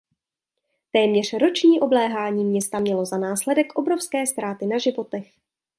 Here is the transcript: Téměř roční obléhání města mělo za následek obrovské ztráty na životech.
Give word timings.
Téměř 0.91 1.33
roční 1.33 1.79
obléhání 1.81 2.45
města 2.45 2.79
mělo 2.79 3.05
za 3.05 3.17
následek 3.17 3.75
obrovské 3.77 4.27
ztráty 4.27 4.65
na 4.65 4.77
životech. 4.77 5.31